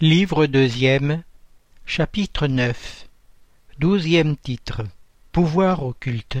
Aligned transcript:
Livre 0.00 0.46
deuxième, 0.46 1.24
chapitre 1.84 2.46
neuf, 2.46 3.08
douzième 3.80 4.36
titre. 4.36 4.82
Pouvoir 5.32 5.82
occulte, 5.82 6.38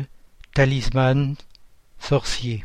talisman, 0.54 1.34
sorcier. 1.98 2.64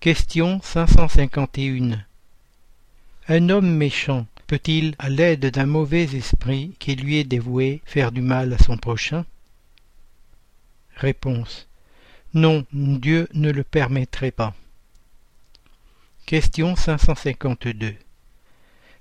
Question 0.00 0.60
551. 0.60 2.04
Un 3.28 3.48
homme 3.50 3.70
méchant 3.70 4.26
peut-il, 4.48 4.96
à 4.98 5.08
l'aide 5.08 5.46
d'un 5.46 5.66
mauvais 5.66 6.16
esprit 6.16 6.74
qui 6.80 6.96
lui 6.96 7.18
est 7.18 7.24
dévoué, 7.24 7.82
faire 7.84 8.10
du 8.10 8.20
mal 8.20 8.52
à 8.52 8.58
son 8.58 8.78
prochain? 8.78 9.24
Réponse. 10.96 11.68
Non, 12.34 12.66
Dieu 12.72 13.28
ne 13.32 13.52
le 13.52 13.62
permettrait 13.62 14.32
pas. 14.32 14.56
Question 16.26 16.74
552. 16.74 17.94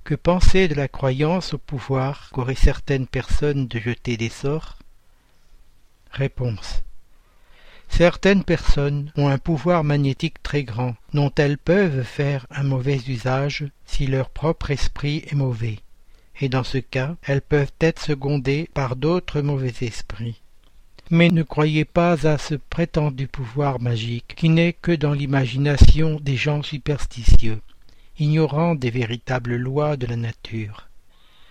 Que 0.08 0.16
penser 0.16 0.70
de 0.70 0.74
la 0.74 0.88
croyance 0.88 1.54
au 1.54 1.58
pouvoir 1.58 2.30
qu'auraient 2.32 2.56
certaines 2.56 3.08
personnes 3.08 3.68
de 3.68 3.78
jeter 3.78 4.16
des 4.16 4.30
sorts? 4.30 4.78
Réponse. 6.12 6.82
Certaines 7.90 8.46
personnes 8.46 9.12
ont 9.18 9.28
un 9.28 9.38
pouvoir 9.38 9.84
magnétique 9.84 10.42
très 10.42 10.64
grand, 10.64 10.96
dont 11.14 11.34
elles 11.36 11.58
peuvent 11.58 12.04
faire 12.04 12.48
un 12.52 12.64
mauvais 12.64 13.02
usage 13.10 13.66
si 13.86 14.08
leur 14.08 14.30
propre 14.30 14.72
esprit 14.72 15.26
est 15.30 15.36
mauvais, 15.36 15.80
et 16.40 16.48
dans 16.48 16.64
ce 16.64 16.78
cas 16.78 17.18
elles 17.24 17.42
peuvent 17.42 17.74
être 17.82 18.02
secondées 18.02 18.70
par 18.74 18.96
d'autres 18.96 19.42
mauvais 19.42 19.74
esprits. 19.82 20.40
Mais 21.10 21.28
ne 21.28 21.44
croyez 21.44 21.84
pas 21.84 22.26
à 22.26 22.38
ce 22.38 22.56
prétendu 22.56 23.28
pouvoir 23.28 23.82
magique 23.82 24.36
qui 24.38 24.48
n'est 24.48 24.72
que 24.72 24.94
dans 24.94 25.12
l'imagination 25.12 26.18
des 26.22 26.38
gens 26.38 26.64
superstitieux 26.64 27.60
ignorant 28.20 28.76
des 28.76 28.90
véritables 28.90 29.56
lois 29.56 29.98
de 29.98 30.08
la 30.08 30.16
nature. 30.16 30.90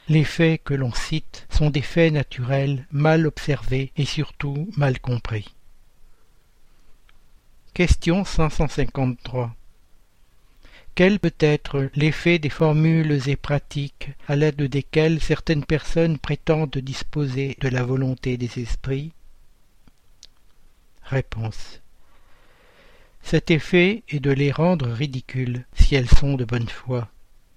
Les 0.08 0.24
faits 0.24 0.62
que 0.62 0.74
l'on 0.74 0.92
cite 0.92 1.46
sont 1.50 1.70
des 1.70 1.82
faits 1.82 2.12
naturels 2.12 2.86
mal 2.90 3.26
observés 3.26 3.92
et 3.96 4.04
surtout 4.04 4.68
mal 4.76 5.00
compris. 5.00 5.54
Question 7.74 8.24
553 8.24 9.54
Quel 10.94 11.18
peut 11.18 11.34
être 11.40 11.90
l'effet 11.94 12.38
des 12.38 12.50
formules 12.50 13.28
et 13.28 13.36
pratiques 13.36 14.10
à 14.28 14.36
l'aide 14.36 14.62
desquelles 14.62 15.20
certaines 15.20 15.64
personnes 15.64 16.18
prétendent 16.18 16.78
disposer 16.78 17.56
de 17.60 17.68
la 17.68 17.82
volonté 17.82 18.36
des 18.36 18.60
esprits? 18.60 19.12
Réponse 21.02 21.80
cet 23.26 23.50
effet 23.50 24.04
est 24.08 24.20
de 24.20 24.30
les 24.30 24.52
rendre 24.52 24.86
ridicules, 24.86 25.64
si 25.74 25.96
elles 25.96 26.08
sont 26.08 26.34
de 26.34 26.44
bonne 26.44 26.68
foi. 26.68 27.08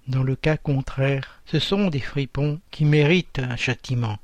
Dans 0.08 0.24
le 0.24 0.34
cas 0.34 0.56
contraire, 0.56 1.40
ce 1.46 1.60
sont 1.60 1.90
des 1.90 2.00
fripons 2.00 2.60
qui 2.72 2.84
méritent 2.84 3.38
un 3.38 3.54
châtiment. 3.54 4.18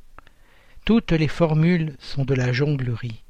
Toutes 0.85 1.13
les 1.13 1.29
formules 1.29 1.95
sont 2.01 2.25
de 2.25 2.35
la 2.35 2.53
jonglerie. 2.53 3.23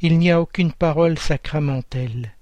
Il 0.00 0.18
n'y 0.18 0.30
a 0.30 0.40
aucune 0.40 0.72
parole 0.72 1.18
sacramentelle, 1.18 2.32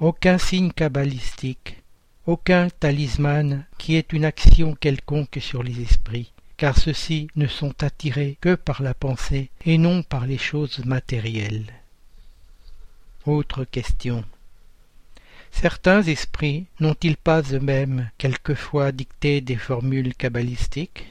aucun 0.00 0.36
signe 0.36 0.72
cabalistique, 0.72 1.84
aucun 2.26 2.70
talisman 2.70 3.66
qui 3.78 3.94
ait 3.94 4.08
une 4.12 4.24
action 4.24 4.74
quelconque 4.74 5.38
sur 5.40 5.62
les 5.62 5.80
esprits, 5.80 6.32
car 6.56 6.76
ceux-ci 6.76 7.28
ne 7.36 7.46
sont 7.46 7.84
attirés 7.84 8.36
que 8.40 8.56
par 8.56 8.82
la 8.82 8.94
pensée 8.94 9.50
et 9.64 9.78
non 9.78 10.02
par 10.02 10.26
les 10.26 10.38
choses 10.38 10.84
matérielles. 10.84 11.72
Autre 13.26 13.62
question. 13.62 14.24
Certains 15.50 16.02
esprits 16.02 16.66
n'ont-ils 16.80 17.16
pas 17.16 17.42
eux-mêmes 17.52 18.10
quelquefois 18.18 18.92
dicté 18.92 19.40
des 19.40 19.56
formules 19.56 20.14
cabalistiques? 20.14 21.06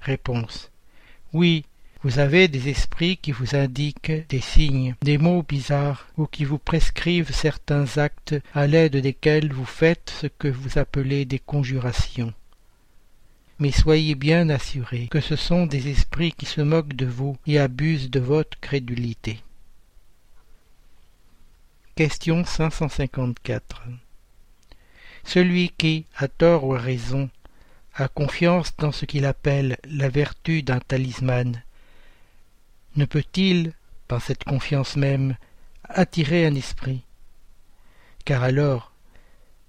Réponse. 0.00 0.70
Oui, 1.32 1.64
vous 2.02 2.18
avez 2.18 2.48
des 2.48 2.68
esprits 2.68 3.16
qui 3.16 3.32
vous 3.32 3.56
indiquent 3.56 4.28
des 4.28 4.42
signes, 4.42 4.94
des 5.00 5.16
mots 5.16 5.42
bizarres, 5.42 6.06
ou 6.18 6.26
qui 6.26 6.44
vous 6.44 6.58
prescrivent 6.58 7.32
certains 7.32 7.96
actes 7.96 8.34
à 8.52 8.66
l'aide 8.66 8.98
desquels 8.98 9.50
vous 9.50 9.64
faites 9.64 10.12
ce 10.20 10.26
que 10.26 10.48
vous 10.48 10.78
appelez 10.78 11.24
des 11.24 11.38
conjurations. 11.38 12.34
Mais 13.58 13.70
soyez 13.70 14.16
bien 14.16 14.50
assurés 14.50 15.08
que 15.10 15.20
ce 15.20 15.36
sont 15.36 15.64
des 15.64 15.88
esprits 15.88 16.32
qui 16.32 16.44
se 16.44 16.60
moquent 16.60 16.96
de 16.96 17.06
vous 17.06 17.38
et 17.46 17.58
abusent 17.58 18.10
de 18.10 18.20
votre 18.20 18.58
crédulité. 18.60 19.43
Question 21.96 22.44
554 22.44 23.82
Celui 25.22 25.70
qui, 25.78 26.06
à 26.16 26.26
tort 26.26 26.64
ou 26.64 26.74
à 26.74 26.80
raison, 26.80 27.30
a 27.94 28.08
confiance 28.08 28.76
dans 28.78 28.90
ce 28.90 29.04
qu'il 29.04 29.24
appelle 29.24 29.78
la 29.84 30.08
vertu 30.08 30.64
d'un 30.64 30.80
talisman, 30.80 31.62
ne 32.96 33.04
peut-il, 33.04 33.74
par 34.08 34.20
cette 34.20 34.42
confiance 34.42 34.96
même, 34.96 35.36
attirer 35.84 36.44
un 36.44 36.56
esprit? 36.56 37.02
Car 38.24 38.42
alors, 38.42 38.90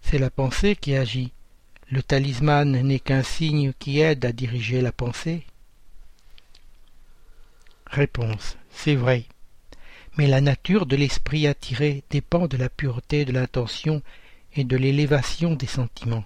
c'est 0.02 0.18
la 0.18 0.32
pensée 0.32 0.76
qui 0.76 0.96
agit. 0.96 1.32
Le 1.92 2.02
talisman 2.02 2.72
n'est 2.72 3.00
qu'un 3.00 3.22
signe 3.22 3.72
qui 3.78 4.00
aide 4.00 4.26
à 4.26 4.32
diriger 4.32 4.82
la 4.82 4.92
pensée. 4.92 5.46
Réponse. 7.86 8.58
C'est 8.72 8.96
vrai 8.96 9.26
mais 10.18 10.28
la 10.28 10.42
nature 10.42 10.86
de 10.86 10.96
l'esprit 10.96 11.48
attiré 11.48 12.04
dépend 12.10 12.48
de 12.48 12.58
la 12.58 12.70
pureté 12.70 13.26
de 13.26 13.34
l'intention 13.34 14.02
et 14.56 14.64
de 14.64 14.78
l'élévation 14.78 15.54
des 15.54 15.68
sentiments. 15.68 16.26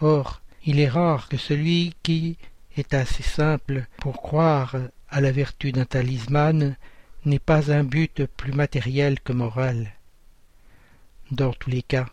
Or, 0.00 0.42
il 0.64 0.80
est 0.80 0.88
rare 0.88 1.28
que 1.28 1.36
celui 1.36 1.94
qui 2.02 2.36
est 2.76 2.94
assez 2.94 3.22
simple 3.22 3.86
pour 3.98 4.22
croire 4.22 4.76
à 5.10 5.20
la 5.20 5.30
vertu 5.30 5.72
d'un 5.72 5.84
talisman 5.84 6.76
n'ait 7.24 7.38
pas 7.38 7.72
un 7.72 7.84
but 7.84 8.24
plus 8.26 8.52
matériel 8.52 9.20
que 9.20 9.32
moral. 9.32 9.92
Dans 11.30 11.52
tous 11.52 11.70
les 11.70 11.82
cas, 11.82 12.06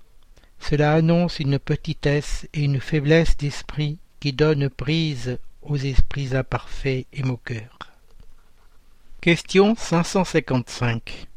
cela 0.60 0.94
annonce 0.94 1.40
une 1.40 1.58
petitesse 1.58 2.48
et 2.54 2.64
une 2.64 2.80
faiblesse 2.80 3.38
d'esprit 3.38 3.98
qui 4.20 4.34
donnent 4.34 4.70
prise 4.70 5.40
aux 5.62 5.78
esprits 5.78 6.36
imparfaits 6.36 7.08
et 7.14 7.24
moqueurs. 7.24 7.79
Question 9.22 9.76
555. 9.76 11.28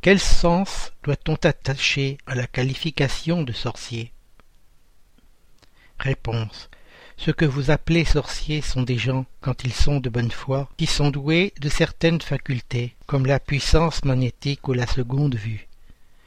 Quel 0.00 0.18
sens 0.18 0.92
doit-on 1.04 1.36
attacher 1.36 2.18
à 2.26 2.34
la 2.34 2.48
qualification 2.48 3.42
de 3.44 3.52
sorcier? 3.52 4.12
Réponse. 6.00 6.68
Ce 7.16 7.30
que 7.30 7.44
vous 7.44 7.70
appelez 7.70 8.04
sorciers 8.04 8.62
sont 8.62 8.82
des 8.82 8.98
gens, 8.98 9.26
quand 9.40 9.62
ils 9.62 9.72
sont 9.72 10.00
de 10.00 10.08
bonne 10.08 10.32
foi, 10.32 10.68
qui 10.76 10.86
sont 10.86 11.12
doués 11.12 11.54
de 11.60 11.68
certaines 11.68 12.20
facultés, 12.20 12.96
comme 13.06 13.26
la 13.26 13.38
puissance 13.38 14.04
magnétique 14.04 14.66
ou 14.66 14.72
la 14.72 14.88
seconde 14.88 15.36
vue. 15.36 15.68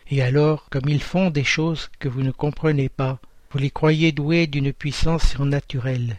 Et 0.09 0.21
alors, 0.21 0.69
comme 0.69 0.87
ils 0.87 1.03
font 1.03 1.31
des 1.31 1.43
choses 1.43 1.91
que 1.99 2.07
vous 2.07 2.21
ne 2.21 2.31
comprenez 2.31 2.87
pas, 2.87 3.19
vous 3.51 3.57
les 3.57 3.71
croyez 3.71 4.13
doués 4.13 4.47
d'une 4.47 4.71
puissance 4.71 5.27
surnaturelle. 5.27 6.15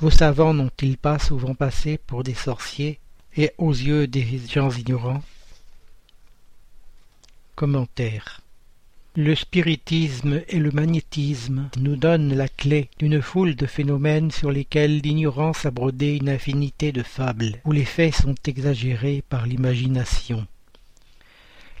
Vos 0.00 0.10
savants 0.10 0.54
n'ont-ils 0.54 0.98
pas 0.98 1.20
souvent 1.20 1.54
passé 1.54 1.98
pour 2.04 2.24
des 2.24 2.34
sorciers? 2.34 2.98
Et 3.36 3.52
aux 3.58 3.72
yeux 3.72 4.06
des 4.06 4.40
gens 4.50 4.70
ignorants. 4.70 5.22
Commentaire. 7.54 8.40
Le 9.14 9.34
spiritisme 9.34 10.42
et 10.48 10.58
le 10.58 10.70
magnétisme 10.70 11.70
nous 11.78 11.96
donnent 11.96 12.34
la 12.34 12.48
clé 12.48 12.90
d'une 12.98 13.22
foule 13.22 13.56
de 13.56 13.64
phénomènes 13.64 14.30
sur 14.30 14.50
lesquels 14.50 15.00
l'ignorance 15.00 15.64
a 15.64 15.70
brodé 15.70 16.16
une 16.16 16.28
infinité 16.28 16.92
de 16.92 17.02
fables, 17.02 17.60
où 17.64 17.72
les 17.72 17.86
faits 17.86 18.14
sont 18.14 18.34
exagérés 18.46 19.24
par 19.28 19.46
l'imagination 19.46 20.46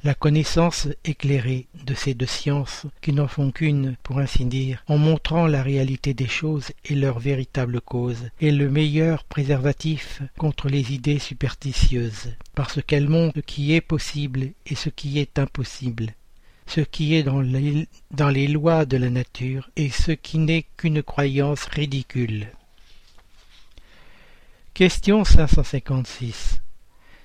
la 0.04 0.14
connaissance 0.14 0.88
éclairée 1.04 1.66
de 1.84 1.94
ces 1.94 2.14
deux 2.14 2.26
sciences, 2.26 2.86
qui 3.00 3.12
n'en 3.12 3.28
font 3.28 3.50
qu'une, 3.50 3.96
pour 4.02 4.18
ainsi 4.18 4.44
dire, 4.44 4.82
en 4.86 4.98
montrant 4.98 5.46
la 5.46 5.62
réalité 5.62 6.14
des 6.14 6.28
choses 6.28 6.70
et 6.84 6.94
leur 6.94 7.18
véritable 7.18 7.80
cause, 7.80 8.30
est 8.40 8.50
le 8.50 8.70
meilleur 8.70 9.24
préservatif 9.24 10.22
contre 10.38 10.68
les 10.68 10.92
idées 10.92 11.18
superstitieuses, 11.18 12.34
parce 12.54 12.80
qu'elle 12.82 13.08
montre 13.08 13.34
ce 13.36 13.40
qui 13.40 13.74
est 13.74 13.80
possible 13.80 14.52
et 14.66 14.74
ce 14.74 14.88
qui 14.88 15.18
est 15.18 15.38
impossible, 15.38 16.12
ce 16.66 16.80
qui 16.80 17.14
est 17.14 17.22
dans 17.22 17.40
les, 17.40 18.46
lois 18.48 18.84
de 18.84 18.96
la 18.96 19.10
nature 19.10 19.70
et 19.76 19.90
ce 19.90 20.12
qui 20.12 20.38
n'est 20.38 20.66
qu'une 20.76 21.02
croyance 21.02 21.64
ridicule. 21.66 22.48
Question 24.74 25.24
556 25.24 26.60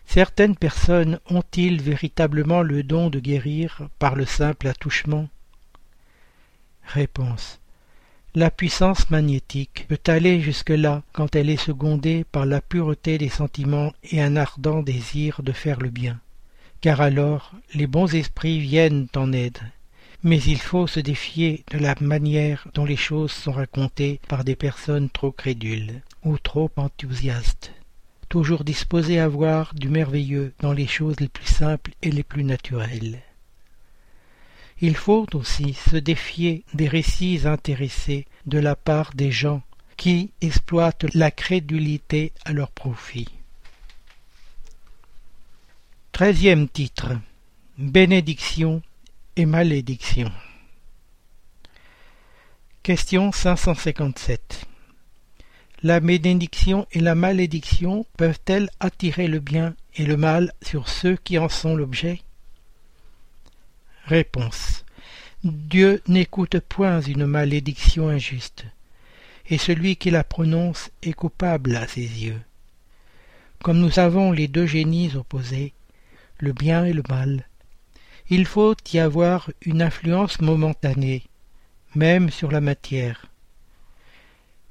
Certaines 0.05 0.55
personnes 0.55 1.19
ont-ils 1.29 1.81
véritablement 1.81 2.61
le 2.61 2.83
don 2.83 3.09
de 3.09 3.19
guérir 3.19 3.87
par 3.99 4.15
le 4.15 4.25
simple 4.25 4.67
attouchement? 4.67 5.29
Réponse. 6.83 7.59
La 8.33 8.49
puissance 8.49 9.09
magnétique 9.09 9.85
peut 9.89 9.99
aller 10.07 10.39
jusque-là 10.39 11.03
quand 11.11 11.35
elle 11.35 11.49
est 11.49 11.57
secondée 11.57 12.23
par 12.31 12.45
la 12.45 12.61
pureté 12.61 13.17
des 13.17 13.29
sentiments 13.29 13.91
et 14.03 14.21
un 14.21 14.35
ardent 14.35 14.83
désir 14.83 15.41
de 15.43 15.51
faire 15.51 15.79
le 15.79 15.89
bien, 15.89 16.19
car 16.79 17.01
alors 17.01 17.51
les 17.73 17.87
bons 17.87 18.13
esprits 18.15 18.59
viennent 18.59 19.07
en 19.15 19.33
aide. 19.33 19.59
mais 20.23 20.41
il 20.43 20.59
faut 20.59 20.87
se 20.87 20.99
défier 20.99 21.63
de 21.71 21.79
la 21.79 21.95
manière 21.99 22.67
dont 22.73 22.85
les 22.85 22.95
choses 22.95 23.31
sont 23.31 23.51
racontées 23.51 24.19
par 24.27 24.43
des 24.43 24.55
personnes 24.55 25.09
trop 25.09 25.31
crédules 25.31 26.01
ou 26.23 26.37
trop 26.37 26.69
enthousiastes, 26.75 27.73
toujours 28.31 28.63
disposées 28.63 29.19
à 29.19 29.27
voir 29.27 29.75
du 29.75 29.89
merveilleux 29.89 30.53
dans 30.61 30.71
les 30.71 30.87
choses 30.87 31.19
les 31.19 31.27
plus 31.27 31.45
simples 31.45 31.91
et 32.01 32.09
les 32.09 32.23
plus 32.23 32.45
naturelles. 32.45 33.21
Il 34.79 34.95
faut 34.95 35.27
aussi 35.33 35.73
se 35.73 35.97
défier 35.97 36.63
des 36.73 36.87
récits 36.87 37.41
intéressés 37.43 38.25
de 38.45 38.57
la 38.57 38.77
part 38.77 39.13
des 39.15 39.31
gens 39.31 39.61
qui 39.97 40.31
exploitent 40.39 41.07
la 41.13 41.29
crédulité 41.29 42.31
à 42.45 42.53
leur 42.53 42.71
profit. 42.71 43.27
Treizième 46.13 46.69
titre 46.69 47.11
Bénédiction 47.77 48.81
et 49.35 49.45
malédiction. 49.45 50.31
Question 52.81 53.33
557. 53.33 54.70
La 55.83 55.99
bénédiction 55.99 56.85
et 56.91 56.99
la 56.99 57.15
malédiction 57.15 58.05
peuvent-elles 58.15 58.69
attirer 58.79 59.27
le 59.27 59.39
bien 59.39 59.75
et 59.95 60.05
le 60.05 60.15
mal 60.15 60.53
sur 60.61 60.87
ceux 60.87 61.15
qui 61.15 61.39
en 61.39 61.49
sont 61.49 61.75
l'objet? 61.75 62.21
Réponse. 64.05 64.85
Dieu 65.43 66.03
n'écoute 66.07 66.59
point 66.59 67.01
une 67.01 67.25
malédiction 67.25 68.09
injuste, 68.09 68.65
et 69.47 69.57
celui 69.57 69.95
qui 69.95 70.11
la 70.11 70.23
prononce 70.23 70.91
est 71.01 71.13
coupable 71.13 71.75
à 71.75 71.87
ses 71.87 72.01
yeux. 72.01 72.41
Comme 73.63 73.79
nous 73.79 73.97
avons 73.97 74.31
les 74.31 74.47
deux 74.47 74.67
génies 74.67 75.15
opposés, 75.15 75.73
le 76.37 76.53
bien 76.53 76.85
et 76.85 76.93
le 76.93 77.03
mal, 77.09 77.47
il 78.29 78.45
faut 78.45 78.75
y 78.93 78.99
avoir 78.99 79.49
une 79.63 79.81
influence 79.81 80.41
momentanée, 80.41 81.23
même 81.95 82.29
sur 82.29 82.51
la 82.51 82.61
matière. 82.61 83.30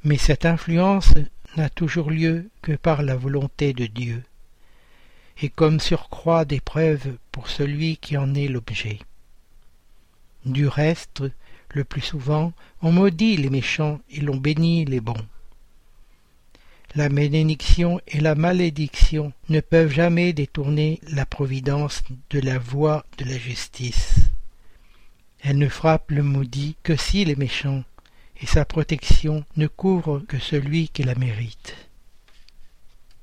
Mais 0.02 0.16
cette 0.16 0.46
influence 0.46 1.12
n'a 1.56 1.68
toujours 1.68 2.10
lieu 2.10 2.48
que 2.62 2.72
par 2.72 3.02
la 3.02 3.16
volonté 3.16 3.72
de 3.72 3.86
Dieu, 3.86 4.22
et 5.42 5.48
comme 5.48 5.80
surcroît 5.80 6.44
d'épreuve 6.44 7.16
pour 7.32 7.48
celui 7.48 7.96
qui 7.96 8.16
en 8.16 8.34
est 8.34 8.48
l'objet. 8.48 8.98
Du 10.44 10.66
reste, 10.66 11.22
le 11.74 11.84
plus 11.84 12.00
souvent, 12.00 12.52
on 12.82 12.92
maudit 12.92 13.36
les 13.36 13.50
méchants 13.50 14.00
et 14.10 14.20
l'on 14.20 14.36
bénit 14.36 14.84
les 14.84 15.00
bons. 15.00 15.26
La 16.94 17.08
bénédiction 17.08 18.00
et 18.08 18.20
la 18.20 18.34
malédiction 18.34 19.32
ne 19.48 19.60
peuvent 19.60 19.92
jamais 19.92 20.32
détourner 20.32 20.98
la 21.08 21.24
providence 21.24 22.02
de 22.30 22.40
la 22.40 22.58
voie 22.58 23.04
de 23.18 23.24
la 23.26 23.38
justice. 23.38 24.18
Elle 25.42 25.58
ne 25.58 25.68
frappe 25.68 26.10
le 26.10 26.22
maudit 26.22 26.76
que 26.82 26.96
s'il 26.96 27.30
est 27.30 27.38
méchant, 27.38 27.84
et 28.40 28.46
sa 28.46 28.64
protection 28.64 29.44
ne 29.56 29.66
couvre 29.66 30.20
que 30.20 30.38
celui 30.38 30.88
qui 30.88 31.02
la 31.02 31.14
mérite. 31.14 31.89